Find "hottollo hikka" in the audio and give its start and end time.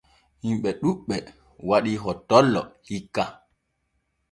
2.03-3.23